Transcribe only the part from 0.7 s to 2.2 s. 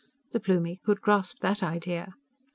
could grasp that idea.